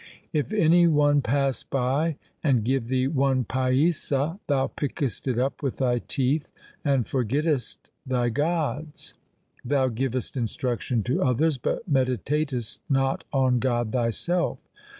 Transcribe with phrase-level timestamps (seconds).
[0.33, 5.77] If any one pass by and give thee one paisa, thou pickest it up with
[5.77, 6.51] thy teeth,
[6.83, 9.13] and forgettest thy gods.
[9.63, 14.57] Thou givest instruction to others, but meditatest not on God thyself.